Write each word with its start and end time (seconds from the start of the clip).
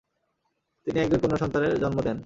তিনি 0.87 0.97
একজন 0.99 1.19
কন্যাসন্তানের 1.19 1.73
জন্ম 1.79 1.97
দেন। 2.01 2.17